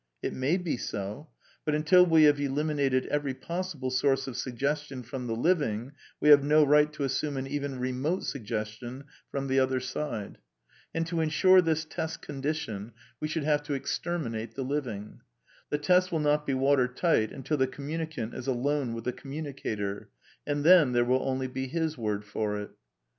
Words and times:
It 0.23 0.33
may 0.33 0.57
be 0.57 0.77
so. 0.77 1.29
But 1.63 1.75
until 1.75 2.03
we 2.03 2.23
have 2.23 2.39
eliminated 2.39 3.05
every 3.11 3.35
pos 3.35 3.71
sible 3.75 3.91
source 3.91 4.25
of 4.25 4.35
suggestion 4.35 5.03
from 5.03 5.27
the 5.27 5.35
living 5.35 5.91
we 6.19 6.29
have 6.29 6.43
no 6.43 6.63
right 6.63 6.91
to 6.93 7.03
assume 7.03 7.37
an 7.37 7.45
even 7.45 7.77
remote 7.79 8.23
suggestion 8.23 9.03
from 9.29 9.45
"the 9.45 9.59
other 9.59 9.79
side." 9.79 10.39
And 10.91 11.05
to 11.05 11.19
ensure 11.21 11.61
this 11.61 11.85
test 11.85 12.23
condition 12.23 12.93
we 13.19 13.27
should 13.27 13.43
CONCLUSIONS 13.43 13.67
318 13.67 13.77
have 13.77 13.83
to 13.83 13.83
exterminate 13.83 14.55
the 14.55 14.63
living. 14.63 15.21
The 15.69 15.77
test 15.77 16.11
will 16.11 16.19
not 16.19 16.47
be 16.47 16.55
water 16.55 16.87
tight 16.87 17.31
until 17.31 17.57
the 17.57 17.67
communicant 17.67 18.33
is 18.33 18.47
alone 18.47 18.95
with 18.95 19.03
the 19.03 19.13
communica 19.13 19.77
tor; 19.77 20.09
and 20.47 20.63
then 20.63 20.93
there 20.93 21.05
will 21.05 21.21
only 21.21 21.45
be 21.45 21.67
his 21.67 21.95
word 21.95 22.25
for 22.25 22.59
it. 22.59 22.71